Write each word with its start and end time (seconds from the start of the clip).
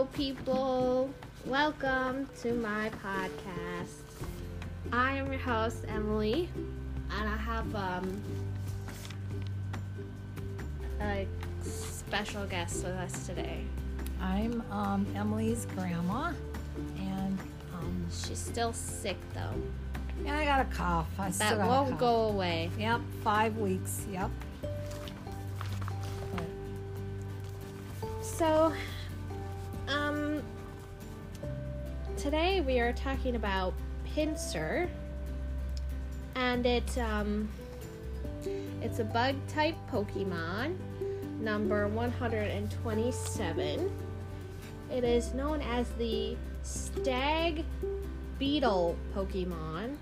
Hello, 0.00 0.08
people. 0.14 1.10
Welcome 1.44 2.26
to 2.40 2.54
my 2.54 2.88
podcast. 3.04 4.00
I 4.90 5.16
am 5.16 5.30
your 5.30 5.42
host, 5.42 5.84
Emily, 5.88 6.48
and 6.56 7.28
I 7.28 7.36
have 7.36 7.76
um, 7.76 8.22
a 11.02 11.26
special 11.60 12.46
guest 12.46 12.76
with 12.76 12.94
us 12.94 13.26
today. 13.26 13.62
I'm 14.22 14.64
um, 14.70 15.06
Emily's 15.14 15.66
grandma, 15.76 16.32
and 16.98 17.38
um, 17.74 18.06
She's 18.10 18.38
still 18.38 18.72
sick, 18.72 19.18
though. 19.34 19.52
yeah, 20.24 20.38
I 20.38 20.44
got 20.46 20.60
a 20.62 20.74
cough. 20.74 21.08
I 21.18 21.28
That 21.28 21.58
won't 21.58 21.98
go 21.98 22.28
away. 22.30 22.70
Yep, 22.78 23.02
five 23.22 23.58
weeks. 23.58 24.06
Yep. 24.10 24.30
But 26.32 26.46
So, 28.24 28.72
today 32.20 32.60
we 32.60 32.78
are 32.80 32.92
talking 32.92 33.34
about 33.34 33.72
Pinsir, 34.14 34.90
and 36.34 36.66
it 36.66 36.98
um, 36.98 37.48
it's 38.82 38.98
a 38.98 39.04
bug 39.04 39.36
type 39.48 39.74
Pokemon, 39.90 40.76
number 41.40 41.88
127. 41.88 43.90
It 44.92 45.02
is 45.02 45.32
known 45.32 45.62
as 45.62 45.88
the 45.92 46.36
Stag 46.62 47.64
Beetle 48.38 48.98
Pokemon. 49.16 49.96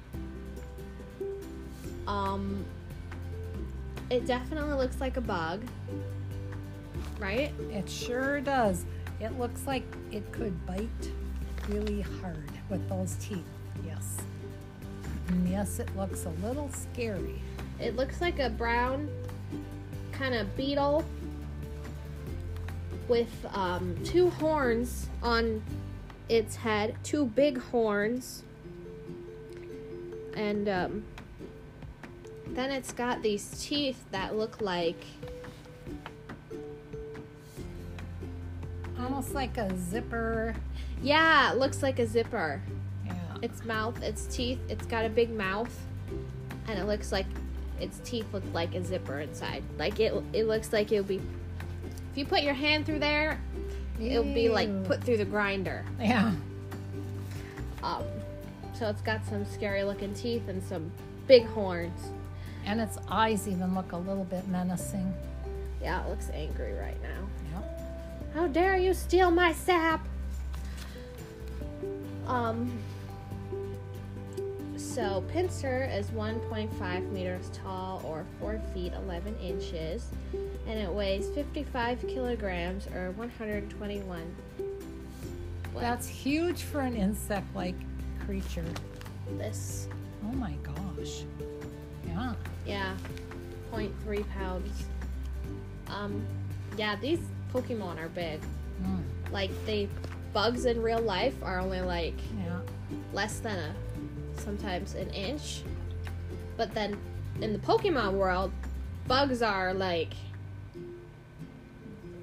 Um, 2.08 2.64
it 4.10 4.26
definitely 4.26 4.74
looks 4.74 5.00
like 5.00 5.18
a 5.18 5.20
bug, 5.20 5.62
right? 7.20 7.52
it 7.70 7.88
sure 7.88 8.40
does. 8.40 8.84
It 9.20 9.38
looks 9.38 9.68
like 9.68 9.84
it 10.10 10.32
could 10.32 10.66
bite 10.66 11.12
really 11.68 12.00
hard 12.00 12.50
with 12.68 12.86
those 12.88 13.16
teeth. 13.20 13.44
Yes. 13.86 14.16
And 15.28 15.48
yes, 15.48 15.78
it 15.78 15.94
looks 15.96 16.24
a 16.24 16.46
little 16.46 16.70
scary. 16.70 17.40
It 17.80 17.96
looks 17.96 18.20
like 18.20 18.38
a 18.38 18.50
brown 18.50 19.08
kind 20.12 20.34
of 20.34 20.56
beetle 20.56 21.04
with 23.08 23.30
um, 23.52 23.96
two 24.04 24.30
horns 24.30 25.08
on 25.22 25.62
its 26.28 26.56
head, 26.56 26.96
two 27.02 27.26
big 27.26 27.58
horns, 27.58 28.42
and 30.34 30.68
um, 30.68 31.04
then 32.48 32.70
it's 32.70 32.92
got 32.92 33.22
these 33.22 33.64
teeth 33.64 34.04
that 34.10 34.36
look 34.36 34.60
like 34.60 35.04
Almost 39.00 39.32
like 39.32 39.56
a 39.58 39.76
zipper. 39.78 40.54
Yeah, 41.02 41.52
it 41.52 41.58
looks 41.58 41.82
like 41.82 41.98
a 41.98 42.06
zipper. 42.06 42.60
Yeah. 43.06 43.14
Its 43.42 43.64
mouth, 43.64 44.02
its 44.02 44.26
teeth, 44.26 44.58
it's 44.68 44.86
got 44.86 45.04
a 45.04 45.08
big 45.08 45.30
mouth, 45.30 45.74
and 46.66 46.78
it 46.78 46.84
looks 46.84 47.12
like 47.12 47.26
its 47.80 48.00
teeth 48.04 48.26
look 48.32 48.44
like 48.52 48.74
a 48.74 48.84
zipper 48.84 49.20
inside. 49.20 49.62
Like 49.78 50.00
it, 50.00 50.12
it 50.32 50.44
looks 50.44 50.72
like 50.72 50.90
it'll 50.92 51.04
be. 51.04 51.20
If 52.12 52.16
you 52.16 52.24
put 52.24 52.42
your 52.42 52.54
hand 52.54 52.86
through 52.86 52.98
there, 52.98 53.40
it'll 54.00 54.24
be 54.24 54.48
like 54.48 54.84
put 54.84 55.02
through 55.02 55.18
the 55.18 55.24
grinder. 55.24 55.84
Yeah. 56.00 56.32
Um, 57.82 58.04
so 58.74 58.88
it's 58.88 59.02
got 59.02 59.24
some 59.26 59.44
scary 59.44 59.84
looking 59.84 60.14
teeth 60.14 60.48
and 60.48 60.62
some 60.62 60.90
big 61.26 61.44
horns. 61.46 62.00
And 62.64 62.80
its 62.80 62.98
eyes 63.08 63.46
even 63.46 63.74
look 63.74 63.92
a 63.92 63.96
little 63.96 64.24
bit 64.24 64.46
menacing. 64.48 65.14
Yeah, 65.80 66.04
it 66.04 66.08
looks 66.08 66.30
angry 66.30 66.72
right 66.74 67.00
now. 67.02 67.28
Yep. 67.52 67.80
How 68.34 68.46
dare 68.48 68.76
you 68.76 68.94
steal 68.94 69.30
my 69.30 69.52
sap? 69.52 70.06
Um. 72.28 72.70
So 74.76 75.24
Pinsir 75.32 75.92
is 75.96 76.10
1.5 76.10 77.10
meters 77.12 77.50
tall 77.52 78.00
or 78.04 78.24
4 78.40 78.60
feet 78.74 78.92
11 78.94 79.36
inches, 79.38 80.08
and 80.66 80.78
it 80.78 80.88
weighs 80.90 81.28
55 81.30 82.06
kilograms 82.08 82.86
or 82.88 83.10
121. 83.12 84.34
What? 85.72 85.80
That's 85.80 86.08
huge 86.08 86.62
for 86.62 86.80
an 86.80 86.96
insect 86.96 87.46
like 87.54 87.74
creature. 88.24 88.64
this. 89.36 89.88
Oh 90.24 90.32
my 90.32 90.54
gosh. 90.62 91.24
Yeah. 92.06 92.34
Yeah, 92.66 92.94
0.3 93.72 94.28
pounds. 94.30 94.84
Um, 95.88 96.24
yeah, 96.76 96.96
these 96.96 97.20
Pokemon 97.52 97.98
are 97.98 98.08
big. 98.08 98.40
Mm, 98.82 99.02
Like 99.32 99.50
they 99.66 99.88
bugs 100.38 100.66
in 100.66 100.80
real 100.80 101.00
life 101.00 101.34
are 101.42 101.58
only 101.58 101.80
like 101.80 102.14
yeah. 102.38 102.60
less 103.12 103.40
than 103.40 103.58
a 103.58 103.74
sometimes 104.40 104.94
an 104.94 105.10
inch. 105.10 105.62
But 106.56 106.72
then 106.72 106.96
in 107.40 107.52
the 107.52 107.58
Pokemon 107.58 108.12
world, 108.12 108.52
bugs 109.08 109.42
are 109.42 109.74
like 109.74 110.12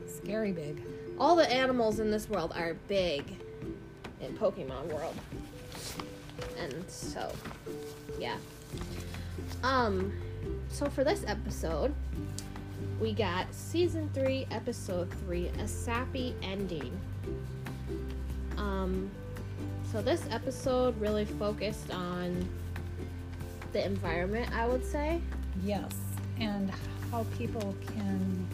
Scary 0.07 0.53
big. 0.53 0.81
all 1.19 1.35
the 1.35 1.51
animals 1.51 1.99
in 1.99 2.09
this 2.09 2.29
world 2.29 2.53
are 2.55 2.75
big 2.87 3.25
in 4.21 4.37
Pokemon 4.37 4.93
world. 4.93 5.15
And 6.57 6.89
so 6.89 7.29
yeah. 8.17 8.37
Um 9.61 10.13
so 10.69 10.89
for 10.89 11.03
this 11.03 11.25
episode, 11.27 11.93
we 13.01 13.11
got 13.11 13.53
season 13.53 14.09
3 14.13 14.47
episode 14.51 15.11
3 15.25 15.49
a 15.59 15.67
sappy 15.67 16.33
ending. 16.41 16.97
Um 18.65 19.11
so 19.91 20.01
this 20.01 20.23
episode 20.31 20.99
really 20.99 21.25
focused 21.25 21.91
on 21.93 22.47
the 23.71 23.85
environment, 23.85 24.49
I 24.53 24.67
would 24.67 24.85
say. 24.85 25.21
Yes. 25.63 25.91
And 26.39 26.71
how 27.11 27.25
people 27.37 27.75
can 27.87 28.47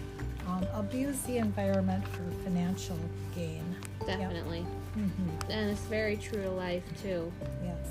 um, 0.47 0.67
abuse 0.73 1.19
the 1.21 1.37
environment 1.37 2.07
for 2.09 2.23
financial 2.43 2.99
gain. 3.33 3.63
Definitely. 4.05 4.61
hmm 4.93 5.29
And 5.49 5.71
it's 5.71 5.81
very 5.81 6.17
true 6.17 6.43
to 6.43 6.51
life 6.51 6.83
too. 7.01 7.31
Yes. 7.63 7.87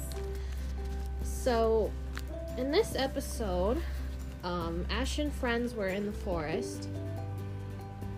So, 1.22 1.91
in 2.56 2.70
this 2.70 2.94
episode, 2.97 3.82
um, 4.44 4.86
Ash 4.91 5.19
and 5.19 5.32
friends 5.32 5.75
were 5.75 5.88
in 5.88 6.06
the 6.06 6.12
forest 6.12 6.88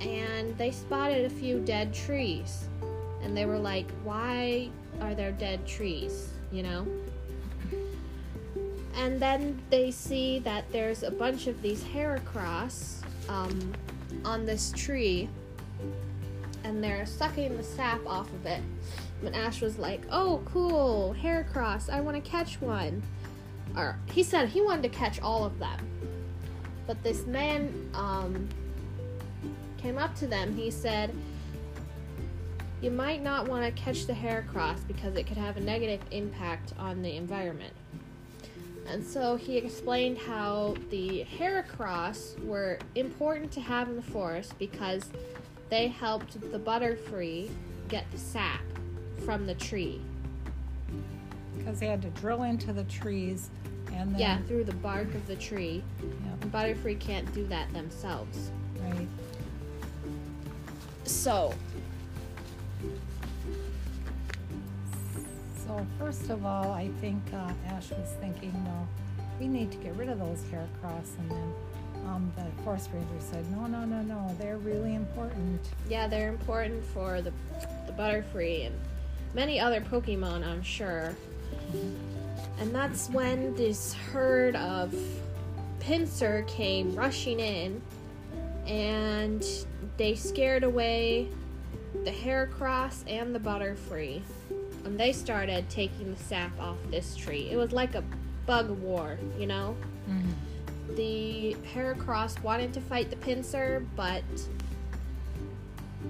and 0.01 0.57
they 0.59 0.71
spotted 0.73 1.25
a 1.25 1.31
few 1.31 1.61
dead 1.61 1.95
trees. 1.95 2.69
And 3.23 3.37
they 3.37 3.47
were 3.47 3.59
like, 3.59 3.91
why 4.05 4.71
are 5.01 5.15
there 5.15 5.33
dead 5.33 5.67
trees? 5.67 6.31
You 6.51 6.63
know? 6.65 6.87
And 8.95 9.21
then 9.21 9.61
they 9.71 9.91
see 9.91 10.39
that 10.41 10.71
there's 10.71 11.03
a 11.03 11.11
bunch 11.11 11.47
of 11.47 11.61
these 11.63 11.83
Heracross 11.83 13.03
um, 13.29 13.73
on 14.25 14.45
this 14.45 14.73
tree 14.73 15.29
and 16.65 16.83
they're 16.83 17.07
sucking 17.07 17.57
the 17.57 17.63
sap 17.63 18.05
off 18.07 18.33
of 18.33 18.47
it. 18.47 18.63
And 19.25 19.35
Ash 19.35 19.61
was 19.61 19.79
like, 19.79 20.03
"Oh, 20.11 20.43
cool, 20.45 21.15
Heracross! 21.21 21.89
I 21.89 22.01
want 22.01 22.23
to 22.23 22.31
catch 22.31 22.61
one." 22.61 23.03
Or 23.77 23.99
he 24.13 24.23
said 24.23 24.49
he 24.49 24.61
wanted 24.61 24.83
to 24.83 24.89
catch 24.89 25.21
all 25.21 25.45
of 25.45 25.59
them. 25.59 25.79
But 26.87 27.03
this 27.03 27.25
man 27.27 27.91
um, 27.95 28.49
came 29.79 29.99
up 29.99 30.15
to 30.17 30.27
them. 30.27 30.55
He 30.57 30.71
said, 30.71 31.15
"You 32.83 32.91
might 32.91 33.23
not 33.23 33.49
want 33.49 33.65
to 33.65 33.83
catch 33.83 34.07
the 34.07 34.13
Heracross 34.13 34.87
because 34.87 35.17
it 35.17 35.27
could 35.27 35.39
have 35.39 35.57
a 35.57 35.61
negative 35.61 36.01
impact 36.11 36.75
on 36.79 37.01
the 37.01 37.17
environment." 37.17 37.73
And 38.89 39.05
so 39.05 39.37
he 39.37 39.57
explained 39.57 40.19
how 40.19 40.75
the 40.91 41.25
Heracross 41.39 42.39
were 42.45 42.79
important 42.97 43.53
to 43.53 43.61
have 43.61 43.89
in 43.89 43.97
the 43.97 44.03
forest 44.03 44.59
because 44.59 45.09
they 45.71 45.89
helped 45.89 46.39
the 46.53 46.59
Butterfree 46.59 47.51
get 47.89 48.11
the 48.11 48.19
sap 48.19 48.61
from 49.25 49.47
the 49.47 49.55
tree. 49.55 50.01
Because 51.57 51.79
they 51.79 51.87
had 51.87 52.03
to 52.03 52.11
drill 52.11 52.43
into 52.43 52.73
the 52.73 52.85
trees 52.85 53.51
and 53.93 54.13
then. 54.13 54.21
Yeah, 54.21 54.39
through 54.49 54.65
the 54.65 54.75
bark 54.75 55.15
of 55.15 55.27
the 55.29 55.37
tree. 55.37 55.83
Yep, 56.03 56.43
And 56.43 56.53
Butterfree 56.53 56.99
can't 56.99 57.33
do 57.33 57.47
that 57.47 57.73
themselves. 57.73 58.51
right. 58.81 59.09
So, 61.05 61.55
So 65.73 65.87
first 65.99 66.29
of 66.29 66.45
all, 66.45 66.71
I 66.71 66.89
think 67.01 67.23
uh, 67.33 67.51
Ash 67.69 67.89
was 67.93 68.15
thinking, 68.21 68.53
well, 68.67 68.87
we 69.41 69.49
need 69.49 69.73
to 69.73 69.79
get 69.79 69.97
rid 69.97 70.11
of 70.11 70.19
those 70.19 70.45
hair 70.51 70.69
and 70.83 71.31
then 71.31 71.55
um, 72.07 72.31
the 72.37 72.63
forest 72.63 72.91
ranger 72.93 73.09
said, 73.19 73.51
no, 73.51 73.67
no, 73.67 73.87
no, 73.87 74.03
no, 74.03 74.37
they're 74.39 74.59
really 74.59 74.95
important. 74.95 75.61
yeah, 75.89 76.07
they're 76.07 76.29
important 76.29 76.85
for 76.85 77.23
the, 77.23 77.33
the 77.87 77.93
Butterfree 77.93 78.67
and 78.67 78.75
many 79.33 79.59
other 79.59 79.81
Pokemon, 79.81 80.47
I'm 80.47 80.63
sure. 80.63 81.17
And 82.59 82.75
that's 82.75 83.09
when 83.09 83.55
this 83.55 83.95
herd 83.95 84.57
of 84.57 84.95
Pinsir 85.81 86.47
came 86.49 86.95
rushing 86.95 87.41
in 87.41 87.81
and 88.67 89.43
they 89.97 90.17
scared 90.17 90.65
away 90.65 91.29
the 92.05 92.11
Heracross 92.11 93.05
and 93.07 93.35
the 93.35 93.41
Butterfree, 93.41 94.21
and 94.85 94.99
they 94.99 95.13
started 95.13 95.69
taking 95.71 96.13
the 96.15 96.23
sap 96.23 96.59
off 96.61 96.77
this 96.91 97.17
tree. 97.17 97.49
It 97.51 97.57
was 97.57 97.73
like 97.73 97.95
a 97.95 98.05
bug 98.47 98.71
war, 98.71 99.19
you 99.39 99.47
know. 99.47 99.77
Mhm. 100.09 100.97
The 100.97 101.57
Heracross 101.75 102.43
wanted 102.43 102.73
to 102.75 102.81
fight 102.81 103.11
the 103.11 103.17
Pinsir, 103.17 103.85
but 103.97 104.25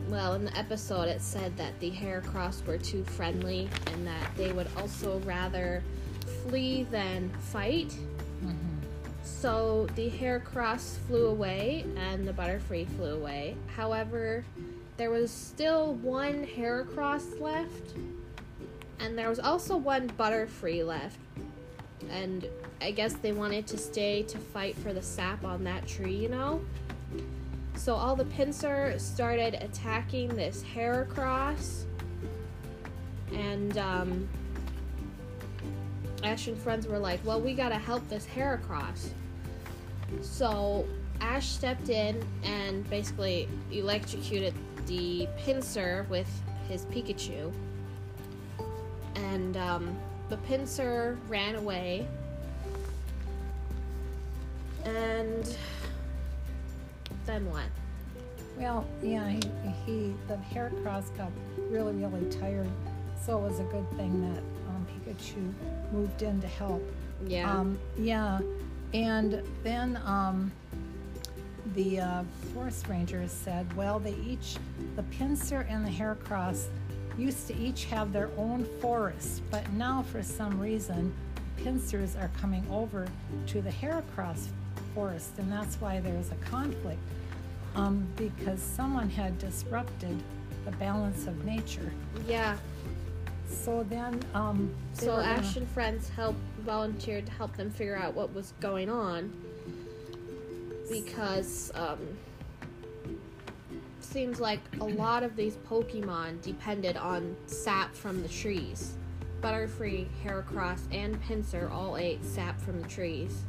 well, 0.08 0.34
in 0.34 0.44
the 0.44 0.56
episode 0.56 1.08
it 1.08 1.20
said 1.20 1.56
that 1.56 1.78
the 1.80 1.90
Heracross 1.90 2.64
were 2.66 2.78
too 2.78 3.04
friendly 3.04 3.69
and 3.92 4.06
that 4.06 4.30
they 4.36 4.52
would 4.52 4.69
also 4.76 5.18
rather 5.20 5.82
flee 6.46 6.84
than 6.84 7.30
fight. 7.40 7.94
Mhm. 8.42 8.54
So 9.22 9.86
the 9.94 10.10
Heracross 10.10 10.96
flew 11.06 11.26
away 11.26 11.84
and 11.96 12.26
the 12.26 12.32
Butterfree 12.32 12.86
flew 12.96 13.14
away. 13.14 13.56
However, 13.76 14.44
there 14.96 15.10
was 15.10 15.30
still 15.30 15.94
one 15.94 16.44
Heracross 16.46 17.40
left, 17.40 17.94
and 19.02 19.19
there 19.19 19.28
was 19.28 19.40
also 19.40 19.76
one 19.76 20.08
Butterfree 20.10 20.87
left. 20.87 21.19
And 22.10 22.49
I 22.81 22.93
guess 22.93 23.14
they 23.14 23.32
wanted 23.32 23.66
to 23.69 23.78
stay 23.78 24.22
to 24.25 24.38
fight 24.38 24.76
for 24.76 24.93
the 24.93 25.02
sap 25.02 25.44
on 25.44 25.64
that 25.64 25.87
tree, 25.87 26.14
you 26.14 26.28
know? 26.28 26.62
So 27.75 27.94
all 27.94 28.14
the 28.14 28.25
Pinsir 28.26 28.99
started 29.00 29.54
attacking 29.54 30.28
this 30.28 30.64
Heracross, 30.75 31.84
and 33.32 33.76
um, 33.78 34.28
Ash 36.22 36.46
and 36.46 36.56
friends 36.56 36.87
were 36.87 36.99
like, 36.99 37.25
"Well, 37.25 37.40
we 37.40 37.54
gotta 37.54 37.78
help 37.78 38.06
this 38.08 38.26
Heracross." 38.26 39.08
So 40.20 40.87
Ash 41.20 41.49
stepped 41.49 41.88
in 41.88 42.22
and 42.44 42.88
basically 42.90 43.49
electrocuted 43.72 44.54
the 44.87 45.26
Pinsir 45.44 46.08
with 46.08 46.28
his 46.69 46.84
Pikachu, 46.87 47.52
and 49.32 49.56
um, 49.56 49.96
the 50.29 50.37
Pinsir 50.38 51.17
ran 51.29 51.55
away. 51.55 52.06
And 54.84 55.56
then 57.25 57.49
what? 57.50 57.64
Well, 58.58 58.87
yeah, 59.02 59.29
he, 59.29 59.40
he 59.87 60.14
the 60.29 60.37
Heracross 60.52 61.17
got 61.17 61.31
really, 61.70 61.94
really 61.94 62.29
tired, 62.31 62.69
so 63.25 63.38
it 63.38 63.50
was 63.50 63.61
a 63.61 63.64
good 63.64 63.88
thing 63.96 64.20
that 64.34 64.43
um, 64.69 64.87
Pikachu 64.90 65.52
moved 65.93 66.23
in 66.23 66.40
to 66.40 66.46
help. 66.46 66.82
Yeah. 67.26 67.50
Um, 67.50 67.78
yeah, 67.96 68.40
and 68.93 69.43
then 69.62 69.99
um, 70.05 70.52
the 71.75 72.00
uh, 72.00 72.25
forest 72.52 72.88
rangers 72.88 73.31
said, 73.31 73.73
well, 73.76 73.99
they 73.99 74.14
each, 74.26 74.56
the 74.96 75.02
Pinsir 75.05 75.64
and 75.70 75.87
the 75.87 75.90
Heracross, 75.90 76.67
used 77.19 77.47
to 77.49 77.56
each 77.56 77.85
have 77.87 78.12
their 78.12 78.31
own 78.37 78.64
forest, 78.81 79.43
but 79.50 79.70
now 79.73 80.03
for 80.03 80.23
some 80.23 80.59
reason, 80.61 81.12
Pinsirs 81.59 82.17
are 82.17 82.31
coming 82.41 82.67
over 82.70 83.06
to 83.49 83.61
the 83.62 83.70
Heracross 83.70 84.47
forest, 84.94 85.31
and 85.38 85.50
that's 85.53 85.76
why 85.81 86.00
there's 86.00 86.31
a 86.32 86.35
conflict, 86.37 87.00
um, 87.75 88.06
because 88.17 88.61
someone 88.61 89.09
had 89.09 89.38
disrupted 89.38 90.20
the 90.64 90.73
balance 90.73 91.26
of 91.26 91.44
nature. 91.44 91.93
yeah. 92.26 92.56
So 93.49 93.85
then, 93.91 94.19
um, 94.35 94.75
So 94.94 95.17
gonna- 95.17 95.25
Ash 95.29 95.56
and 95.56 95.69
friends 95.69 96.09
helped 96.09 96.38
volunteered 96.61 97.26
to 97.26 97.32
help 97.32 97.55
them 97.55 97.70
figure 97.70 97.97
out 97.97 98.14
what 98.14 98.32
was 98.32 98.55
going 98.61 98.88
on 98.88 99.31
because 100.91 101.70
um, 101.75 101.99
seems 104.12 104.41
like 104.41 104.61
a 104.81 104.85
lot 104.85 105.23
of 105.23 105.37
these 105.37 105.56
Pokemon 105.69 106.43
depended 106.43 106.99
on 106.99 107.35
sap 107.47 107.94
from 107.94 108.23
the 108.23 108.29
trees. 108.29 108.94
Butterfree, 109.41 110.06
Heracross, 110.23 110.81
and 110.93 111.20
Pinsir 111.23 111.70
all 111.70 111.97
ate 111.97 112.23
sap 112.23 112.61
from 112.61 112.82
the 112.82 112.88
trees. 112.88 113.43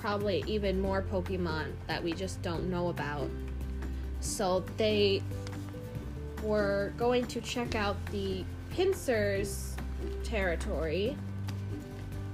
Probably 0.00 0.42
even 0.46 0.80
more 0.80 1.02
Pokemon 1.02 1.72
that 1.86 2.02
we 2.02 2.12
just 2.12 2.40
don't 2.40 2.70
know 2.70 2.88
about. 2.88 3.28
So 4.20 4.64
they 4.78 5.22
were 6.42 6.94
going 6.96 7.26
to 7.26 7.40
check 7.42 7.74
out 7.74 7.96
the 8.06 8.44
Pinsir's 8.72 9.76
territory 10.24 11.16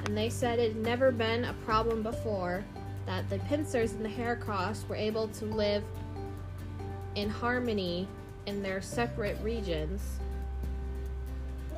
and 0.05 0.17
they 0.17 0.31
said 0.31 0.61
it 0.61 0.75
had 0.75 0.83
never 0.83 1.11
been 1.11 1.45
a 1.45 1.53
problem 1.65 2.03
before 2.03 2.65
that 3.07 3.29
the 3.29 3.39
Pinsirs 3.41 3.93
and 3.93 4.05
the 4.05 4.09
Heracross 4.09 4.87
were 4.89 4.95
able 4.95 5.27
to 5.29 5.45
live 5.47 5.83
in 7.17 7.29
harmony 7.29 8.07
in 8.47 8.63
their 8.63 8.81
separate 8.81 9.37
regions 9.43 10.21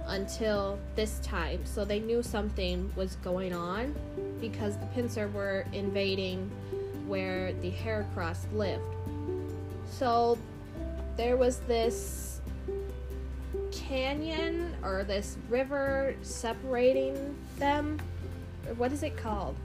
until 0.08 0.78
this 0.96 1.18
time. 1.20 1.64
So 1.64 1.84
they 1.84 2.00
knew 2.00 2.22
something 2.22 2.90
was 2.96 3.16
going 3.16 3.54
on 3.54 3.94
because 4.40 4.76
the 4.76 4.86
Pinsir 4.86 5.32
were 5.32 5.64
invading 5.72 6.50
where 7.06 7.52
the 7.54 7.70
Heracross 7.70 8.44
lived. 8.52 8.82
So 9.90 10.38
there 11.16 11.36
was 11.36 11.58
this 11.60 12.40
canyon 13.70 14.74
or 14.82 15.04
this 15.04 15.36
river 15.48 16.14
separating 16.22 17.36
them. 17.56 17.98
What 18.76 18.92
is 18.92 19.02
it 19.02 19.16
called? 19.16 19.56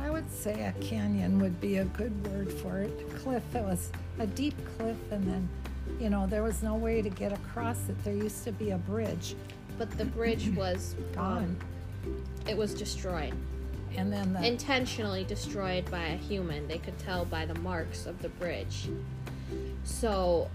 I 0.00 0.10
would 0.10 0.30
say 0.32 0.64
a 0.64 0.72
canyon 0.80 1.38
would 1.40 1.60
be 1.60 1.78
a 1.78 1.84
good 1.84 2.26
word 2.26 2.52
for 2.52 2.80
it. 2.80 3.18
Cliff, 3.18 3.42
it 3.54 3.62
was 3.62 3.90
a 4.18 4.26
deep 4.26 4.54
cliff, 4.76 4.96
and 5.10 5.24
then, 5.24 5.48
you 6.00 6.10
know, 6.10 6.26
there 6.26 6.42
was 6.42 6.62
no 6.62 6.74
way 6.74 7.02
to 7.02 7.08
get 7.10 7.32
across 7.32 7.88
it. 7.88 8.02
There 8.04 8.14
used 8.14 8.44
to 8.44 8.52
be 8.52 8.70
a 8.70 8.78
bridge 8.78 9.34
But 9.78 9.90
the 9.98 10.04
bridge 10.04 10.50
was 10.56 10.94
gone, 11.14 11.56
um, 12.04 12.16
it 12.48 12.56
was 12.56 12.74
destroyed. 12.74 13.34
and 13.96 14.12
then 14.12 14.32
the 14.32 14.44
Intentionally 14.46 15.24
destroyed 15.24 15.90
by 15.90 16.04
a 16.04 16.16
human. 16.16 16.66
They 16.68 16.78
could 16.78 16.98
tell 16.98 17.24
by 17.24 17.46
the 17.46 17.54
marks 17.60 18.06
of 18.06 18.20
the 18.22 18.28
bridge. 18.30 18.88
So 19.84 20.50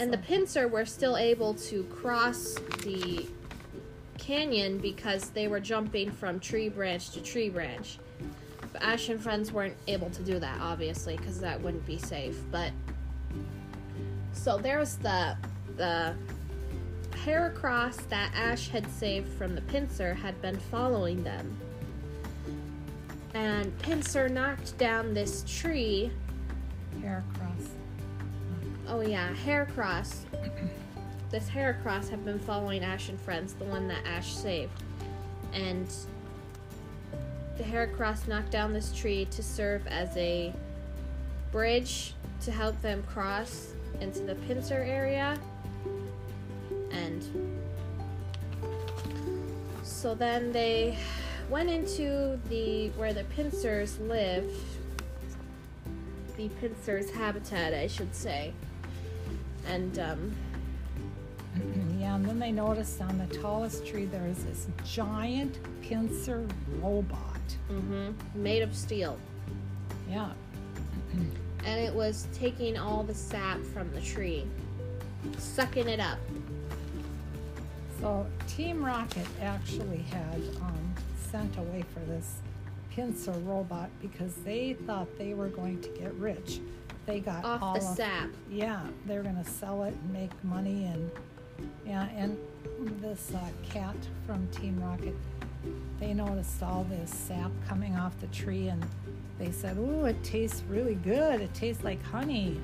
and 0.00 0.12
the 0.12 0.18
Pinsir 0.18 0.70
were 0.70 0.84
still 0.86 1.16
able 1.16 1.54
to 1.54 1.82
cross 1.84 2.54
the 2.84 3.26
canyon 4.16 4.78
because 4.78 5.30
they 5.30 5.48
were 5.48 5.58
jumping 5.60 6.10
from 6.10 6.38
tree 6.38 6.68
branch 6.68 7.10
to 7.10 7.20
tree 7.20 7.48
branch. 7.50 7.98
Ash 8.80 9.08
and 9.08 9.20
friends 9.20 9.52
weren't 9.52 9.76
able 9.86 10.10
to 10.10 10.22
do 10.22 10.38
that, 10.38 10.60
obviously, 10.60 11.16
because 11.16 11.40
that 11.40 11.60
wouldn't 11.60 11.86
be 11.86 11.98
safe. 11.98 12.38
But 12.50 12.72
so 14.32 14.58
there 14.58 14.78
was 14.78 14.96
the 14.96 15.36
the 15.76 16.14
Heracross 17.24 17.96
that 18.08 18.32
Ash 18.34 18.68
had 18.68 18.90
saved 18.90 19.28
from 19.36 19.54
the 19.54 19.60
Pinsir 19.62 20.16
had 20.16 20.40
been 20.40 20.58
following 20.58 21.22
them. 21.22 21.56
And 23.34 23.76
Pinsir 23.78 24.30
knocked 24.30 24.76
down 24.78 25.14
this 25.14 25.44
tree 25.46 26.10
Heracross. 27.00 27.68
Oh 28.88 29.00
yeah, 29.00 29.34
Heracross. 29.44 30.24
this 31.30 31.48
Heracross 31.48 32.08
had 32.08 32.24
been 32.24 32.38
following 32.38 32.82
Ash 32.82 33.08
and 33.08 33.20
friends, 33.20 33.54
the 33.54 33.64
one 33.64 33.88
that 33.88 34.06
Ash 34.06 34.32
saved. 34.32 34.82
And 35.52 35.92
the 37.58 37.64
Heracross 37.64 38.28
knocked 38.28 38.52
down 38.52 38.72
this 38.72 38.92
tree 38.92 39.24
to 39.32 39.42
serve 39.42 39.84
as 39.88 40.16
a 40.16 40.54
bridge 41.50 42.14
to 42.42 42.52
help 42.52 42.80
them 42.82 43.02
cross 43.02 43.72
into 44.00 44.20
the 44.20 44.36
Pinsir 44.36 44.86
area. 44.86 45.36
And 46.92 47.58
so 49.82 50.14
then 50.14 50.52
they 50.52 50.96
went 51.50 51.68
into 51.68 52.38
the 52.48 52.90
where 52.90 53.12
the 53.12 53.24
Pinsirs 53.24 53.98
live. 53.98 54.48
The 56.36 56.48
Pinsir's 56.62 57.10
habitat, 57.10 57.74
I 57.74 57.88
should 57.88 58.14
say. 58.14 58.52
And 59.66 59.98
um, 59.98 60.36
and 62.14 62.24
then 62.24 62.38
they 62.38 62.52
noticed 62.52 63.00
on 63.00 63.18
the 63.18 63.26
tallest 63.36 63.86
tree 63.86 64.04
there 64.06 64.26
is 64.26 64.44
this 64.44 64.66
giant 64.84 65.58
Pinsir 65.82 66.48
robot. 66.80 67.14
mhm, 67.70 68.14
made 68.34 68.62
of 68.62 68.74
steel. 68.74 69.18
Yeah, 70.10 70.30
And 71.64 71.80
it 71.80 71.92
was 71.92 72.26
taking 72.32 72.78
all 72.78 73.02
the 73.02 73.14
sap 73.14 73.60
from 73.74 73.92
the 73.92 74.00
tree, 74.00 74.44
sucking 75.38 75.88
it 75.88 76.00
up. 76.00 76.18
So 78.00 78.26
Team 78.46 78.82
Rocket 78.84 79.26
actually 79.42 79.98
had 80.10 80.40
um, 80.62 80.94
sent 81.30 81.56
away 81.58 81.84
for 81.92 82.00
this 82.00 82.36
Pinsir 82.94 83.34
robot 83.46 83.90
because 84.00 84.34
they 84.36 84.74
thought 84.86 85.08
they 85.18 85.34
were 85.34 85.48
going 85.48 85.80
to 85.82 85.88
get 85.90 86.12
rich. 86.14 86.60
They 87.06 87.20
got 87.20 87.44
all 87.44 87.58
Off 87.76 87.80
the 87.80 87.86
of, 87.86 87.96
sap. 87.96 88.28
Yeah, 88.50 88.80
they 89.06 89.16
were 89.16 89.22
going 89.22 89.42
to 89.42 89.50
sell 89.50 89.82
it 89.84 89.94
and 89.94 90.12
make 90.12 90.30
money 90.44 90.84
and 90.86 91.10
yeah, 91.86 92.08
and 92.16 92.36
this 93.00 93.32
uh, 93.34 93.40
cat 93.68 93.96
from 94.26 94.46
Team 94.48 94.80
Rocket, 94.82 95.14
they 96.00 96.14
noticed 96.14 96.62
all 96.62 96.84
this 96.84 97.12
sap 97.12 97.50
coming 97.68 97.96
off 97.96 98.18
the 98.20 98.28
tree 98.28 98.68
and 98.68 98.84
they 99.38 99.50
said, 99.50 99.76
"Ooh, 99.76 100.04
it 100.06 100.22
tastes 100.24 100.62
really 100.68 100.96
good. 100.96 101.40
It 101.40 101.54
tastes 101.54 101.84
like 101.84 102.02
honey." 102.04 102.60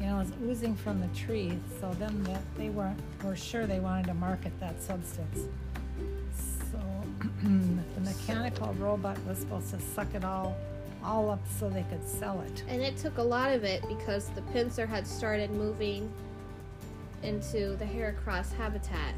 you 0.00 0.06
know, 0.06 0.20
it's 0.20 0.32
oozing 0.42 0.74
from 0.74 1.00
the 1.00 1.08
tree. 1.08 1.58
So 1.80 1.94
then 1.98 2.24
that 2.24 2.40
they 2.56 2.70
weren't 2.70 2.98
were 3.22 3.36
sure 3.36 3.66
they 3.66 3.80
wanted 3.80 4.06
to 4.06 4.14
market 4.14 4.52
that 4.58 4.82
substance. 4.82 5.40
So 6.72 6.78
the 7.42 8.00
mechanical 8.00 8.72
robot 8.74 9.18
was 9.26 9.38
supposed 9.38 9.70
to 9.70 9.80
suck 9.80 10.14
it 10.14 10.24
all 10.24 10.56
all 11.02 11.30
up 11.30 11.40
so 11.58 11.68
they 11.68 11.84
could 11.84 12.06
sell 12.06 12.40
it. 12.42 12.62
And 12.68 12.82
it 12.82 12.96
took 12.96 13.18
a 13.18 13.22
lot 13.22 13.52
of 13.52 13.64
it 13.64 13.82
because 13.88 14.28
the 14.30 14.42
Pinsir 14.42 14.86
had 14.86 15.06
started 15.06 15.50
moving 15.50 16.10
into 17.22 17.76
the 17.76 17.84
Heracross 17.84 18.52
habitat. 18.52 19.14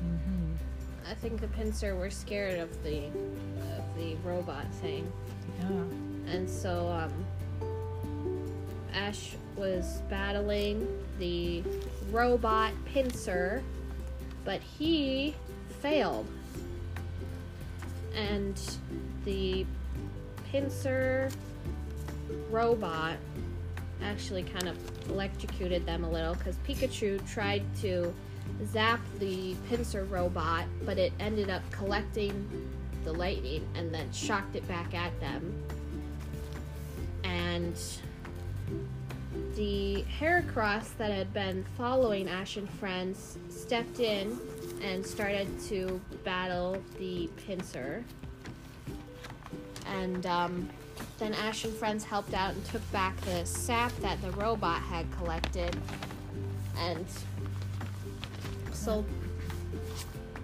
hmm 0.00 0.52
I 1.08 1.14
think 1.14 1.40
the 1.40 1.46
Pinsir 1.48 1.98
were 1.98 2.10
scared 2.10 2.58
of 2.58 2.82
the 2.82 3.06
of 3.06 3.96
the 3.96 4.16
robot 4.24 4.66
thing. 4.74 5.10
Yeah. 5.60 6.34
And 6.34 6.48
so 6.48 6.88
um, 6.88 7.24
Ash 8.92 9.34
was 9.56 10.02
battling 10.10 10.86
the 11.18 11.62
robot 12.10 12.72
Pinsir, 12.92 13.62
but 14.44 14.60
he 14.60 15.34
failed. 15.80 16.26
And 18.14 18.60
the 19.24 19.64
Pinsir 20.52 21.32
robot 22.50 23.16
actually 24.02 24.42
kind 24.44 24.68
of 24.68 24.76
electrocuted 25.08 25.84
them 25.86 26.04
a 26.04 26.10
little 26.10 26.34
because 26.34 26.56
Pikachu 26.66 27.26
tried 27.30 27.62
to 27.80 28.14
zap 28.66 29.00
the 29.18 29.54
Pinsir 29.68 30.08
robot, 30.10 30.64
but 30.84 30.98
it 30.98 31.12
ended 31.20 31.50
up 31.50 31.62
collecting 31.70 32.70
the 33.04 33.12
lightning 33.12 33.66
and 33.74 33.92
then 33.92 34.10
shocked 34.12 34.56
it 34.56 34.66
back 34.68 34.94
at 34.94 35.18
them. 35.20 35.54
And 37.24 37.76
the 39.54 40.04
Heracross 40.20 40.96
that 40.98 41.10
had 41.10 41.32
been 41.32 41.64
following 41.76 42.28
Ash 42.28 42.56
and 42.56 42.68
friends 42.70 43.38
stepped 43.48 44.00
in 44.00 44.38
and 44.82 45.04
started 45.04 45.48
to 45.68 46.00
battle 46.24 46.82
the 46.98 47.28
Pinsir. 47.36 48.02
And 49.86 50.26
um, 50.26 50.68
then 51.18 51.34
Ash 51.34 51.64
and 51.64 51.74
friends 51.74 52.04
helped 52.04 52.34
out 52.34 52.54
and 52.54 52.64
took 52.66 52.82
back 52.92 53.16
the 53.22 53.44
sap 53.44 53.92
that 54.00 54.20
the 54.22 54.30
robot 54.32 54.80
had 54.82 55.06
collected. 55.16 55.76
And 56.78 57.04
so, 58.72 59.04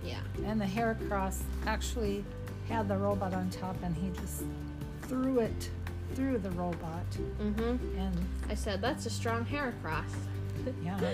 yeah. 0.04 0.20
And 0.44 0.61
the 0.61 0.64
Heracross 0.66 1.42
actually 1.66 2.25
had 2.68 2.88
the 2.88 2.96
robot 2.96 3.34
on 3.34 3.50
top, 3.50 3.76
and 3.82 3.94
he 3.96 4.11
just 4.20 4.42
threw 5.02 5.38
it 5.40 5.70
through 6.14 6.38
the 6.38 6.50
robot, 6.52 7.04
Mm-hmm. 7.40 7.99
and 7.99 8.16
I 8.49 8.54
said, 8.54 8.80
that's 8.80 9.06
a 9.06 9.11
strong 9.11 9.44
Heracross. 9.44 10.04
yeah. 10.82 10.99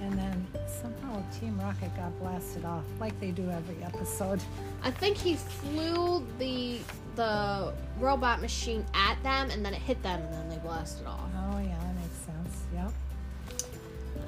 And 0.00 0.18
then 0.18 0.46
somehow 0.66 1.22
Team 1.38 1.56
Rocket 1.60 1.94
got 1.96 2.18
blasted 2.18 2.64
off, 2.64 2.82
like 2.98 3.18
they 3.20 3.30
do 3.30 3.48
every 3.48 3.80
episode. 3.84 4.40
I 4.82 4.90
think 4.90 5.16
he 5.16 5.36
flew 5.36 6.26
the 6.40 6.80
the 7.16 7.72
robot 7.98 8.40
machine 8.40 8.84
at 8.94 9.22
them, 9.22 9.50
and 9.50 9.64
then 9.64 9.74
it 9.74 9.82
hit 9.82 10.02
them, 10.02 10.20
and 10.20 10.32
then 10.34 10.48
they 10.48 10.58
blasted 10.58 11.06
off. 11.06 11.28
Oh 11.36 11.58
yeah, 11.58 11.78
that 11.78 11.94
makes 11.94 12.16
sense. 12.26 12.62
Yep. 12.74 12.92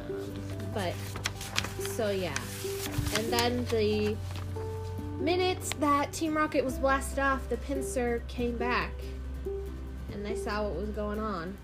Um, 0.09 0.35
but 0.73 0.95
so 1.79 2.11
yeah, 2.11 2.37
and 3.17 3.33
then 3.33 3.65
the 3.67 4.17
minutes 5.21 5.71
that 5.81 6.13
Team 6.13 6.37
Rocket 6.37 6.65
was 6.65 6.79
blasted 6.79 7.19
off, 7.19 7.49
the 7.49 7.57
Pinsir 7.57 8.27
came 8.29 8.57
back, 8.57 8.93
and 10.13 10.25
they 10.25 10.37
saw 10.37 10.65
what 10.65 10.75
was 10.75 10.91
going 10.91 11.19
on. 11.19 11.57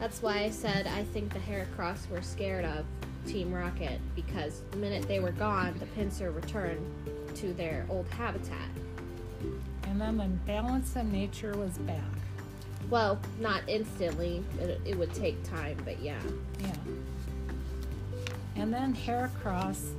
That's 0.00 0.22
why 0.22 0.40
I 0.40 0.50
said 0.50 0.86
I 0.86 1.04
think 1.04 1.32
the 1.32 1.38
Heracross 1.38 2.08
were 2.10 2.22
scared 2.22 2.64
of 2.64 2.84
Team 3.26 3.52
Rocket 3.52 4.00
because 4.14 4.62
the 4.70 4.76
minute 4.76 5.06
they 5.08 5.20
were 5.20 5.32
gone, 5.32 5.74
the 5.78 5.86
Pinsir 5.86 6.34
returned 6.34 6.84
to 7.36 7.52
their 7.54 7.86
old 7.88 8.08
habitat. 8.08 8.68
And 9.94 10.00
then 10.00 10.16
the 10.18 10.24
balance 10.44 10.96
in 10.96 11.12
nature 11.12 11.56
was 11.56 11.78
back. 11.78 12.00
Well, 12.90 13.16
not 13.38 13.62
instantly. 13.68 14.42
It, 14.60 14.80
it 14.84 14.98
would 14.98 15.14
take 15.14 15.40
time, 15.44 15.78
but 15.84 16.02
yeah. 16.02 16.18
Yeah. 16.60 16.74
And 18.56 18.74
then 18.74 18.92
Heracross 18.92 19.92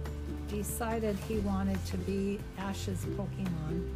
decided 0.50 1.16
he 1.30 1.38
wanted 1.38 1.84
to 1.86 1.98
be 2.00 2.40
Ash's 2.58 3.06
Pokemon. 3.06 3.90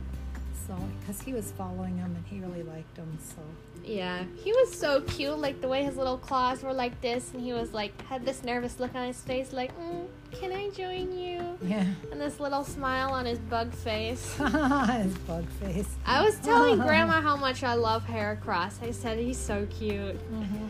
So, 0.69 0.75
because 0.99 1.19
he 1.19 1.33
was 1.33 1.51
following 1.53 1.97
him 1.97 2.15
and 2.15 2.23
he 2.27 2.39
really 2.41 2.61
liked 2.61 2.95
him, 2.95 3.17
so. 3.19 3.41
Yeah, 3.83 4.23
he 4.43 4.51
was 4.51 4.71
so 4.77 5.01
cute. 5.01 5.39
Like 5.39 5.61
the 5.61 5.67
way 5.67 5.83
his 5.83 5.97
little 5.97 6.19
claws 6.19 6.61
were 6.61 6.73
like 6.73 7.01
this, 7.01 7.33
and 7.33 7.41
he 7.41 7.53
was 7.53 7.73
like 7.73 7.99
had 8.03 8.23
this 8.23 8.43
nervous 8.43 8.79
look 8.79 8.93
on 8.93 9.07
his 9.07 9.19
face, 9.19 9.51
like, 9.51 9.75
mm, 9.79 10.05
"Can 10.31 10.51
I 10.51 10.69
join 10.69 11.17
you?" 11.17 11.57
Yeah. 11.63 11.85
And 12.11 12.21
this 12.21 12.39
little 12.39 12.63
smile 12.63 13.09
on 13.09 13.25
his 13.25 13.39
bug 13.39 13.73
face. 13.73 14.35
His 14.37 15.17
bug 15.25 15.45
face. 15.59 15.89
I 16.05 16.23
was 16.23 16.35
telling 16.39 16.77
Grandma 16.87 17.19
how 17.19 17.35
much 17.35 17.63
I 17.63 17.73
love 17.73 18.05
Heracross. 18.05 18.83
I 18.83 18.91
said 18.91 19.17
he's 19.17 19.39
so 19.39 19.65
cute, 19.71 20.17
hmm 20.17 20.67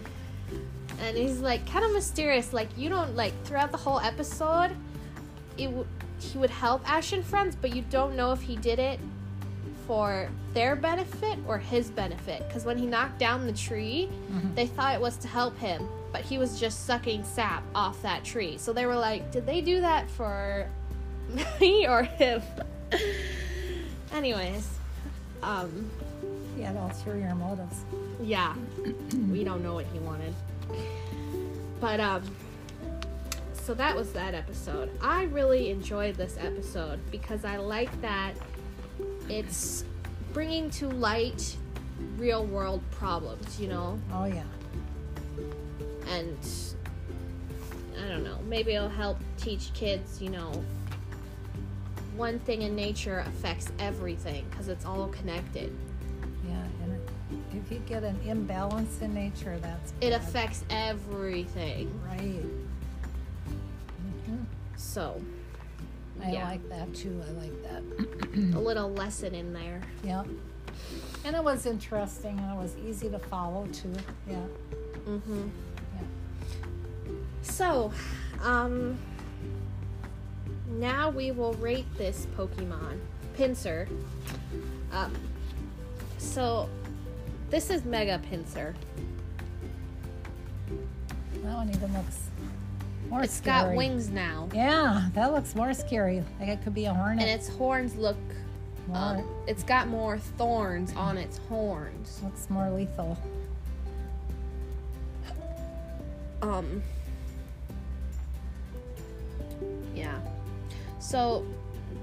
and 1.02 1.18
he's 1.18 1.40
like 1.40 1.66
kind 1.70 1.84
of 1.84 1.92
mysterious. 1.92 2.54
Like 2.54 2.70
you 2.78 2.88
don't 2.88 3.18
like 3.18 3.34
throughout 3.44 3.72
the 3.72 3.78
whole 3.78 4.00
episode, 4.00 4.72
it 5.58 5.66
w- 5.66 5.88
he 6.20 6.38
would 6.38 6.50
help 6.50 6.90
Ash 6.90 7.12
and 7.12 7.26
friends, 7.26 7.58
but 7.60 7.76
you 7.76 7.84
don't 7.90 8.16
know 8.16 8.32
if 8.32 8.42
he 8.42 8.56
did 8.56 8.80
it 8.80 9.00
for 9.90 10.30
their 10.54 10.76
benefit 10.76 11.40
or 11.48 11.58
his 11.58 11.90
benefit. 11.90 12.48
Because 12.48 12.64
when 12.64 12.78
he 12.78 12.86
knocked 12.86 13.18
down 13.18 13.48
the 13.48 13.54
tree, 13.54 14.08
Mhm. 14.32 14.54
they 14.54 14.68
thought 14.68 14.94
it 14.94 15.02
was 15.02 15.18
to 15.18 15.28
help 15.28 15.58
him, 15.58 15.84
but 16.14 16.22
he 16.22 16.38
was 16.38 16.60
just 16.60 16.86
sucking 16.86 17.24
sap 17.24 17.64
off 17.74 18.00
that 18.04 18.24
tree. 18.24 18.60
So 18.60 18.72
they 18.72 18.86
were 18.86 18.96
like, 18.96 19.32
did 19.32 19.48
they 19.48 19.62
do 19.62 19.82
that 19.82 20.08
for 20.12 20.68
me 21.60 21.88
or 21.88 22.04
him? 22.04 22.44
Anyways, 24.14 24.68
um, 25.42 25.90
He 26.56 26.62
had 26.62 26.76
ulterior 26.76 27.34
motives. 27.34 27.84
yeah, 28.22 28.54
we 29.32 29.44
don't 29.44 29.64
know 29.64 29.74
what 29.74 29.88
he 29.92 29.98
wanted. 29.98 30.36
But, 31.82 32.00
um, 32.00 32.22
so 33.54 33.74
that 33.74 33.96
was 33.96 34.12
that 34.14 34.36
episode. 34.36 34.92
I 35.02 35.24
really 35.24 35.72
enjoyed 35.72 36.14
this 36.16 36.38
episode 36.40 37.00
because 37.10 37.44
I 37.44 37.58
like 37.58 37.90
that 38.02 38.34
it's 39.30 39.84
bringing 40.34 40.70
to 40.72 40.90
light 40.90 41.56
real 42.18 42.46
world 42.46 42.82
problems, 42.92 43.60
you 43.60 43.68
know? 43.68 44.00
Oh, 44.14 44.26
yeah. 44.26 44.44
and 46.08 46.38
I 48.04 48.08
don't 48.08 48.24
know, 48.24 48.40
maybe 48.48 48.74
it'll 48.74 48.90
help 48.90 49.18
teach 49.38 49.74
kids, 49.74 50.22
you 50.22 50.30
know, 50.30 50.64
one 52.16 52.40
thing 52.40 52.64
in 52.64 52.76
nature 52.76 53.20
affects 53.28 53.72
everything 53.80 54.46
because 54.50 54.68
it's 54.68 54.86
all 54.86 55.08
connected. 55.08 55.74
Yeah. 56.48 56.64
And 56.84 57.00
if 57.54 57.72
you 57.72 57.80
get 57.88 58.04
an 58.04 58.20
imbalance 58.26 59.02
in 59.02 59.14
nature, 59.14 59.58
that's. 59.62 59.94
It 60.02 60.12
affects 60.12 60.64
everything. 60.70 61.90
Right. 62.06 62.44
hmm 64.26 64.44
So, 64.76 65.22
I 66.24 66.32
yeah, 66.32 66.46
like 66.46 66.70
that 66.70 66.94
too. 66.94 67.22
I 67.28 67.32
like 67.42 67.64
that. 67.64 68.56
a 68.56 68.60
little 68.60 68.92
lesson 68.92 69.34
in 69.34 69.54
there. 69.54 69.82
Yeah. 70.04 70.24
And 71.26 71.36
it 71.36 71.44
was 71.44 71.66
interesting 71.66 72.38
and 72.40 72.52
it 72.52 72.62
was 72.62 72.76
easy 72.78 73.10
to 73.10 73.20
follow 73.20 73.68
too. 73.68 73.94
Yeah. 74.28 74.38
Mm-hmm. 75.08 75.48
Yeah. 75.96 77.14
So, 77.42 77.92
um, 78.42 78.98
now 80.70 81.10
we 81.10 81.32
will 81.32 81.54
rate 81.54 81.88
this 81.98 82.28
Pokemon, 82.38 83.00
Pinsir. 83.38 83.88
Um, 84.92 85.14
so, 86.18 86.70
this 87.50 87.70
is 87.70 87.86
Mega 87.86 88.22
Pinsir. 88.32 88.76
That 91.44 91.56
one 91.56 91.70
even 91.70 91.94
looks 91.94 92.29
more 93.10 93.24
It's 93.24 93.34
scary. 93.34 93.70
got 93.70 93.76
wings 93.76 94.10
now. 94.10 94.48
Yeah, 94.54 95.10
that 95.14 95.32
looks 95.34 95.56
more 95.56 95.74
scary. 95.74 96.24
Like 96.40 96.50
it 96.50 96.64
could 96.64 96.74
be 96.76 96.86
a 96.86 96.94
hornet. 96.94 97.22
and 97.24 97.30
its 97.30 97.48
horns 97.50 97.96
look 97.96 98.18
um, 98.94 99.24
it's 99.48 99.62
got 99.64 99.88
more 99.88 100.18
thorns 100.18 100.94
on 100.96 101.16
its 101.16 101.38
horns 101.48 102.22
looks 102.24 102.50
more 102.50 102.70
lethal. 102.72 103.16
um 106.42 106.82
yeah 109.94 110.20
so 111.00 111.46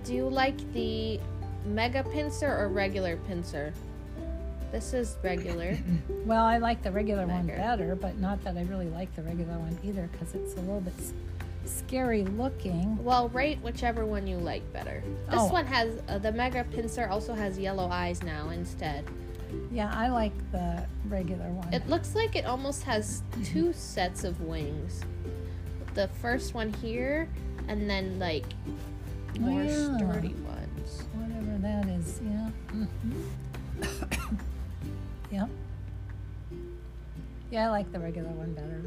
do 0.04 0.14
you 0.14 0.28
like 0.28 0.56
the 0.74 1.18
mega 1.64 2.02
Pinsir 2.04 2.48
or 2.56 2.68
regular 2.68 3.16
Pinsir 3.28 3.72
this 4.72 4.92
is 4.92 5.16
regular 5.22 5.76
Well, 6.26 6.44
I 6.44 6.58
like 6.58 6.82
the 6.82 6.90
regular 6.90 7.26
one 7.26 7.46
better, 7.46 7.94
but 7.94 8.18
not 8.18 8.42
that 8.44 8.56
I 8.56 8.62
really 8.64 8.88
like 8.88 9.14
the 9.14 9.22
regular 9.22 9.58
one 9.58 9.78
either 9.84 10.08
because 10.12 10.34
it's 10.34 10.54
a 10.54 10.60
little 10.60 10.80
bit 10.80 10.94
s- 10.98 11.12
scary 11.64 12.24
looking. 12.24 13.02
well 13.02 13.28
rate 13.30 13.58
whichever 13.62 14.04
one 14.04 14.26
you 14.26 14.36
like 14.36 14.62
better 14.72 15.02
this 15.30 15.40
Oh. 15.40 15.52
one 15.52 15.66
has 15.66 16.00
uh, 16.08 16.18
the 16.18 16.30
mega 16.32 16.64
Pinsir 16.64 17.10
also 17.10 17.34
has 17.34 17.58
yellow 17.58 17.88
eyes 17.88 18.22
now 18.22 18.50
instead 18.50 19.04
Yeah, 19.70 19.92
I 19.94 20.08
like 20.08 20.32
the 20.52 20.84
regular 21.08 21.46
one. 21.50 21.72
It 21.72 21.88
looks 21.88 22.14
like 22.14 22.34
it 22.36 22.44
almost 22.46 22.82
has 22.84 23.22
two 23.44 23.72
sets 23.94 24.24
of 24.24 24.40
wings. 24.40 25.02
The 25.94 26.08
first 26.20 26.52
one 26.54 26.72
here, 26.74 27.28
and 27.68 27.88
then 27.88 28.18
like 28.18 28.44
Oh, 29.38 29.40
more 29.40 29.62
yeah. 29.62 29.96
sturdy 29.96 30.34
ones. 30.34 31.02
Whatever 31.14 31.58
that 31.62 31.86
is, 31.98 32.20
yeah. 32.24 32.50
Mhm. 32.72 32.88
Yeah, 37.50 37.66
I 37.66 37.70
like 37.70 37.90
the 37.92 37.98
regular 38.00 38.30
one 38.30 38.52
better. 38.54 38.82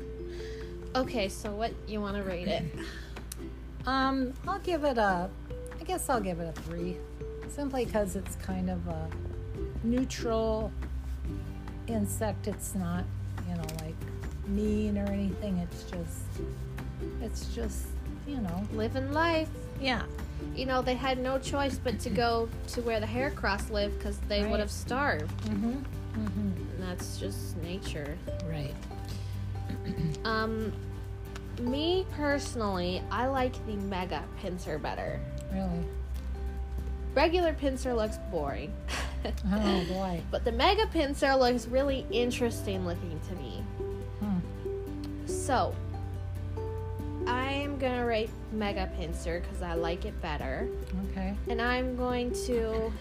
Okay, 0.95 1.29
so 1.29 1.51
what 1.51 1.71
you 1.87 2.01
want 2.01 2.17
to 2.17 2.23
rate 2.23 2.47
it? 2.47 2.63
Um, 3.85 4.33
I'll 4.47 4.59
give 4.59 4.83
it 4.83 4.97
a, 4.97 5.29
I 5.79 5.83
guess 5.85 6.09
I'll 6.09 6.19
give 6.19 6.39
it 6.39 6.47
a 6.57 6.61
three, 6.63 6.97
simply 7.47 7.85
because 7.85 8.15
it's 8.15 8.35
kind 8.35 8.69
of 8.69 8.85
a 8.87 9.07
neutral 9.83 10.71
insect. 11.87 12.47
It's 12.47 12.75
not, 12.75 13.03
you 13.47 13.55
know, 13.55 13.63
like 13.85 13.95
mean 14.47 14.97
or 14.97 15.05
anything. 15.05 15.57
It's 15.59 15.83
just, 15.83 16.25
it's 17.21 17.53
just, 17.55 17.87
you 18.27 18.37
know, 18.37 18.67
Living 18.73 19.11
life. 19.13 19.49
yeah, 19.79 20.03
You 20.55 20.65
know, 20.65 20.81
they 20.81 20.95
had 20.95 21.17
no 21.19 21.39
choice 21.39 21.79
but 21.81 21.99
to 22.01 22.09
go 22.09 22.49
to 22.69 22.81
where 22.81 22.99
the 22.99 23.05
Heracross 23.07 23.69
lived 23.71 23.97
because 23.97 24.17
they 24.27 24.41
Right. 24.41 24.51
would 24.51 24.59
have 24.59 24.71
starved. 24.71 25.31
mm-hmm, 25.47 25.71
mm-hmm, 26.19 26.63
that's 26.81 27.17
just 27.17 27.57
nature. 27.57 28.17
right. 28.49 28.73
Um, 30.25 30.73
me 31.61 32.05
personally, 32.15 33.01
I 33.11 33.27
like 33.27 33.53
the 33.65 33.75
mega 33.75 34.23
Pinsir 34.41 34.81
better. 34.81 35.19
Really. 35.53 35.85
Regular 37.13 37.53
Pinsir 37.53 37.95
looks 37.95 38.17
boring. 38.31 38.73
Oh 39.51 39.83
boy. 39.89 40.21
But 40.31 40.45
the 40.45 40.51
mega 40.53 40.85
Pinsir 40.85 41.37
looks 41.37 41.67
really 41.67 42.05
interesting 42.09 42.85
looking 42.85 43.19
to 43.27 43.35
me. 43.35 43.63
Hmm. 44.21 45.27
So, 45.27 45.75
I 47.27 47.51
am 47.51 47.77
gonna 47.77 48.05
rate 48.05 48.29
mega 48.53 48.89
Pinsir 48.97 49.41
because 49.41 49.61
I 49.61 49.73
like 49.73 50.05
it 50.05 50.19
better. 50.21 50.69
Okay. 51.11 51.35
And 51.49 51.61
I'm 51.61 51.97
going 51.97 52.31
to 52.45 52.91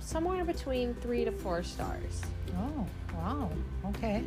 somewhere 0.00 0.44
between 0.44 0.94
three 0.94 1.24
to 1.24 1.32
four 1.32 1.62
stars. 1.62 2.22
Oh, 2.56 2.86
wow. 3.14 3.50
Okay. 3.86 4.24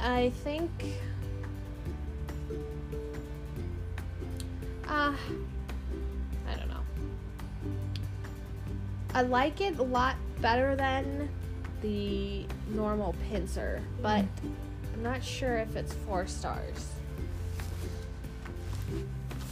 I 0.00 0.30
think. 0.42 0.70
Uh, 4.86 5.14
I 6.48 6.54
don't 6.56 6.68
know. 6.68 6.82
I 9.14 9.22
like 9.22 9.60
it 9.60 9.78
a 9.78 9.82
lot 9.82 10.16
better 10.40 10.76
than 10.76 11.28
the 11.82 12.46
normal 12.68 13.14
Pinsir, 13.30 13.80
but 14.00 14.24
I'm 14.94 15.02
not 15.02 15.22
sure 15.22 15.56
if 15.56 15.76
it's 15.76 15.92
four 15.92 16.26
stars. 16.26 16.92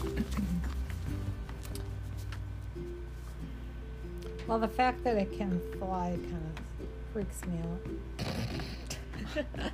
Well, 4.47 4.59
the 4.59 4.69
fact 4.69 5.05
that 5.05 5.17
it 5.17 5.37
can 5.37 5.61
fly 5.79 6.17
kind 6.23 6.35
of 6.35 6.63
freaks 7.13 7.41
me 7.47 7.59
out. 7.63 9.45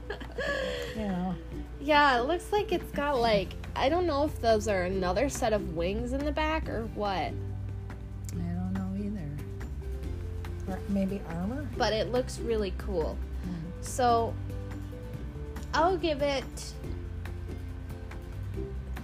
You 0.97 1.07
know. 1.07 1.35
Yeah, 1.81 2.19
it 2.19 2.27
looks 2.27 2.51
like 2.53 2.73
it's 2.73 2.91
got 2.93 3.19
like 3.19 3.55
I 3.77 3.89
don't 3.89 4.07
know 4.07 4.25
if 4.25 4.41
those 4.41 4.67
are 4.67 4.83
another 4.83 5.29
set 5.29 5.53
of 5.53 5.77
wings 5.77 6.13
in 6.13 6.25
the 6.25 6.33
back 6.33 6.69
or 6.69 6.87
what, 6.95 7.17
I 7.17 7.33
don't 8.33 8.73
know 8.73 8.93
either. 8.99 9.29
Or 10.69 10.81
maybe 10.89 11.21
armor? 11.29 11.69
but 11.77 11.93
it 11.93 12.11
looks 12.11 12.41
really 12.41 12.73
cool. 12.79 13.17
Hmm. 13.45 13.55
So 13.81 14.35
I'll 15.73 15.97
give 15.97 16.23
it 16.23 16.73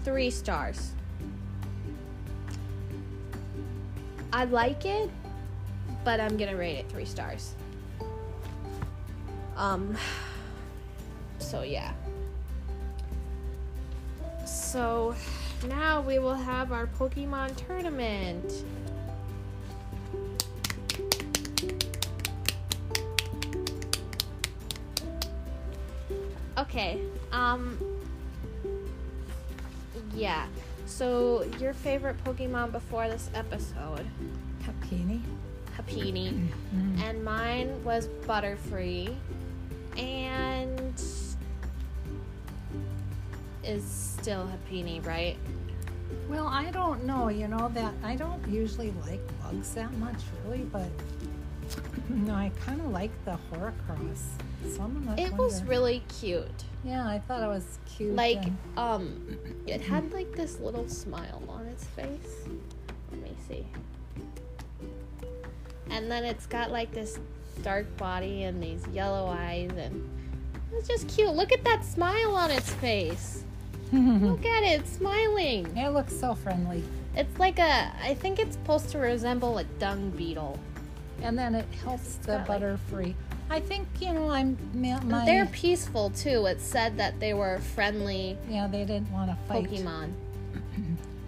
three 0.03 0.31
stars. 0.31 0.93
I 4.33 4.45
like 4.45 4.85
it, 4.85 5.11
but 6.05 6.21
I'm 6.21 6.37
gonna 6.37 6.57
rate 6.57 6.77
it 6.77 6.89
three 6.89 7.07
stars. 7.07 7.55
Um, 9.57 9.97
so 11.39 11.63
yeah. 11.63 11.93
So 14.45 15.15
now 15.69 16.01
we 16.01 16.19
will 16.19 16.35
have 16.35 16.73
our 16.73 16.87
Pokemon 16.87 17.57
tournament. 17.67 18.65
Okay. 26.59 27.01
Um. 27.33 27.79
Yeah. 30.15 30.47
So 30.87 31.49
your 31.59 31.73
favorite 31.73 32.23
Pokemon 32.25 32.73
before 32.73 33.09
this 33.09 33.31
episode, 33.35 34.07
Happiny? 34.63 35.21
Happiny, 35.77 36.49
Mm. 36.75 37.01
and 37.03 37.25
mine 37.25 37.83
was 37.85 38.09
Butterfree, 38.27 39.15
and 39.97 41.03
is 43.65 43.85
still 43.85 44.49
Happiny, 44.49 45.05
right? 45.07 45.37
Well, 46.29 46.47
I 46.47 46.71
don't 46.71 47.05
know. 47.05 47.29
You 47.29 47.49
know 47.49 47.69
that 47.75 47.93
I 48.03 48.15
don't 48.17 48.47
usually 48.49 48.93
like 49.07 49.21
bugs 49.43 49.75
that 49.75 49.93
much, 49.99 50.17
really, 50.47 50.65
but 50.65 50.89
no, 52.09 52.35
I 52.35 52.51
kind 52.65 52.81
of 52.81 52.89
like 52.91 53.11
the 53.25 53.39
Heracross. 53.53 54.23
Some 54.77 55.09
of 55.09 55.19
It 55.19 55.33
was 55.35 55.63
really 55.65 56.03
cute. 56.21 56.65
Yeah, 56.85 57.07
I 57.07 57.19
thought 57.19 57.43
it 57.43 57.47
was 57.49 57.79
cute. 57.87 58.15
Like, 58.15 58.45
and- 58.45 58.57
um, 58.77 59.39
it 59.67 59.81
had 59.81 60.13
like 60.13 60.33
this 60.33 60.59
little 60.61 60.89
smile 60.89 61.43
on 61.49 61.67
its 61.67 61.85
face. 61.85 62.47
Let 63.11 63.23
me 63.23 63.35
see. 63.49 63.67
And 65.95 66.11
then 66.11 66.25
it's 66.25 66.47
got 66.47 66.73
like 66.73 66.93
this 66.93 67.21
dark 67.63 67.97
body 67.97 68.43
and 68.43 68.61
these 68.61 68.85
yellow 68.93 69.27
eyes, 69.29 69.71
and 69.77 70.11
it's 70.73 70.89
just 70.89 71.09
cute. 71.09 71.33
Look 71.35 71.53
at 71.53 71.63
that 71.63 71.85
smile 71.85 72.35
on 72.35 72.51
its 72.51 72.75
face. 72.75 73.45
Look 73.93 74.45
at 74.45 74.65
it, 74.65 74.89
smiling. 74.89 75.77
it 75.77 75.91
looks 75.91 76.19
so 76.19 76.35
friendly. 76.35 76.83
It's 77.15 77.39
like 77.39 77.61
a, 77.61 77.93
I 78.03 78.15
think 78.15 78.41
it's 78.41 78.57
supposed 78.57 78.89
to 78.91 78.99
resemble 78.99 79.59
a 79.59 79.65
dung 79.79 80.11
beetle. 80.11 80.59
And 81.23 81.39
then 81.39 81.55
it 81.55 81.67
helps 81.85 82.17
the 82.17 82.45
butter 82.47 82.73
like- 82.73 82.91
Butterfree. 82.91 83.15
I 83.51 83.61
think 83.61 83.87
you 84.01 84.13
know 84.13 84.31
I'm 84.31 84.59
my 84.75 85.25
They're 85.27 85.47
peaceful 85.47 86.11
too. 86.11 86.47
It 86.47 86.61
said 86.61 86.97
that 86.97 87.21
they 87.21 87.35
were 87.35 87.61
friendly 87.75 88.39
yeah 88.49 88.67
they 88.67 88.85
didn't 88.85 89.13
want 89.13 89.31
to 89.31 89.37
fight. 89.47 89.67
Pokemon. 89.67 90.13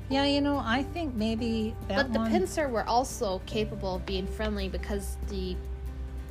Yeah, 0.08 0.24
you 0.24 0.40
know 0.40 0.58
I 0.58 0.82
think 0.84 1.14
maybe 1.14 1.74
that 1.88 1.96
But 1.96 2.12
the 2.12 2.18
one. 2.20 2.30
Pinsir 2.32 2.70
were 2.70 2.86
also 2.86 3.40
capable 3.46 3.96
of 3.96 4.06
being 4.06 4.26
friendly 4.26 4.68
because 4.68 5.16
the 5.28 5.56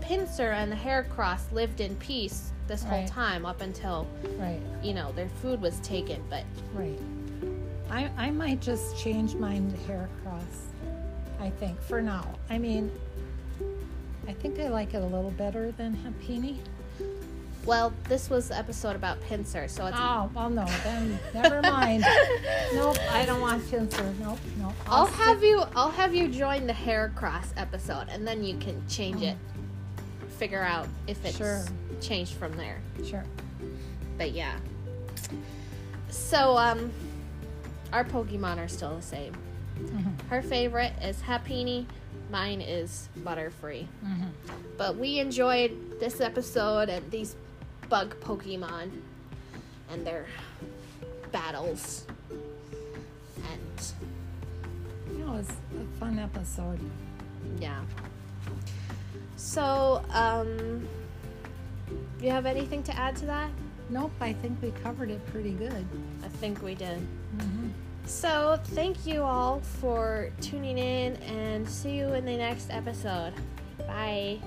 Pinsir 0.01 0.53
and 0.53 0.71
the 0.71 0.75
Heracross 0.75 1.51
lived 1.51 1.81
in 1.81 1.95
peace 1.97 2.51
this 2.67 2.83
whole 2.83 2.99
Right. 2.99 3.07
time 3.07 3.45
up 3.45 3.61
until, 3.61 4.07
right, 4.39 4.59
you 4.81 4.93
know, 4.93 5.11
their 5.11 5.29
food 5.41 5.61
was 5.61 5.79
taken. 5.81 6.23
But 6.29 6.43
right. 6.73 6.99
I 7.89 8.09
I 8.17 8.31
might 8.31 8.61
just 8.61 8.97
change 8.97 9.35
mine 9.35 9.71
to 9.71 9.77
Heracross. 9.91 10.67
I 11.39 11.49
think 11.49 11.79
for 11.81 12.01
now. 12.01 12.25
I 12.49 12.57
mean, 12.57 12.89
I 14.27 14.33
think 14.33 14.59
I 14.59 14.69
like 14.69 14.93
it 14.93 15.03
a 15.03 15.05
little 15.05 15.31
better 15.31 15.71
than 15.73 15.95
Happiny. 15.97 16.57
Well, 17.65 17.93
this 18.07 18.29
was 18.29 18.49
the 18.49 18.57
episode 18.57 18.95
about 18.95 19.19
Pinsir, 19.23 19.67
so 19.69 19.87
it's 19.87 19.97
Oh, 19.99 20.29
well, 20.35 20.49
no, 20.51 20.65
then 20.83 21.17
never 21.33 21.61
mind. 21.63 22.05
nope, 22.75 22.97
I 23.11 23.25
don't 23.25 23.41
want 23.41 23.63
Pinsir. 23.63 24.17
Nope, 24.19 24.37
nope. 24.59 24.73
I'll 24.87 25.07
stick- 25.07 25.19
have 25.21 25.43
you 25.43 25.63
I'll 25.75 25.89
have 25.91 26.13
you 26.13 26.27
join 26.27 26.67
the 26.67 26.73
Heracross 26.73 27.47
episode 27.57 28.07
and 28.09 28.27
then 28.27 28.43
you 28.43 28.57
can 28.57 28.81
change 28.87 29.23
it. 29.23 29.35
Figure 30.37 30.61
out 30.61 30.87
if 31.07 31.23
it's 31.25 31.37
Sure. 31.37 31.63
changed 32.01 32.33
from 32.33 32.55
there. 32.55 32.79
Sure. 33.03 33.23
But 34.17 34.31
yeah. 34.31 34.57
So 36.09 36.57
um 36.57 36.91
our 37.91 38.03
Pokemon 38.03 38.57
are 38.57 38.67
still 38.67 38.95
the 38.95 39.01
same. 39.01 39.33
Mhm, 39.79 40.27
Her 40.29 40.41
favorite 40.41 40.93
is 41.01 41.21
Happiny, 41.21 41.85
mine 42.29 42.61
is 42.61 43.09
Butterfree. 43.19 43.87
mhm. 44.05 44.29
But 44.77 44.97
we 44.97 45.19
enjoyed 45.19 45.99
this 45.99 46.21
episode 46.21 46.89
and 46.89 47.09
these 47.11 47.35
bug 47.89 48.15
Pokemon 48.21 48.91
and 49.91 50.05
their 50.05 50.25
battles. 51.31 52.05
And 53.51 55.19
It 55.19 55.25
was 55.27 55.47
a 55.49 55.99
fun 55.99 56.19
episode. 56.19 56.79
yeah. 57.59 57.81
So, 59.35 60.03
um 60.11 60.87
you 62.21 62.31
have 62.31 62.45
anything 62.45 62.81
to 62.83 62.97
add 62.97 63.15
to 63.17 63.25
that? 63.27 63.49
Nope, 63.89 64.11
I 64.19 64.33
think 64.33 64.59
we 64.61 64.71
covered 64.83 65.11
it 65.11 65.23
pretty 65.27 65.51
good. 65.51 65.85
I 66.23 66.27
think 66.27 66.61
we 66.63 66.73
did. 66.73 66.97
hmm 67.39 67.67
So, 68.05 68.59
thank 68.73 69.05
you 69.05 69.21
all 69.21 69.59
for 69.59 70.31
tuning 70.41 70.77
in 70.79 71.15
and 71.17 71.69
see 71.69 71.97
you 71.97 72.07
in 72.13 72.25
the 72.25 72.37
next 72.37 72.69
episode. 72.71 73.33
Bye. 73.85 74.39